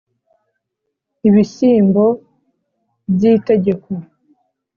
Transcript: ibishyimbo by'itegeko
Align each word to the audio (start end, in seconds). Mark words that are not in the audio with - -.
ibishyimbo 1.27 2.05
by'itegeko 3.13 3.91